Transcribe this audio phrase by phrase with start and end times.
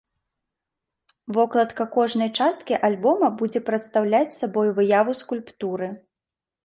[1.35, 5.87] Вокладка кожнай часткі альбома будзе прадстаўляць сабой выяву скульптуры.